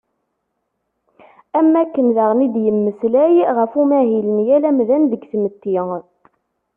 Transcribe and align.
Am 1.57 1.67
wakken, 1.73 2.07
daɣen 2.15 2.45
i 2.45 2.47
d-yemmeslay 2.53 3.35
ɣef 3.57 3.71
umahil 3.81 4.27
n 4.31 4.37
yal 4.47 4.63
amdan 4.69 5.03
deg 5.11 5.23
tmetti. 5.31 5.79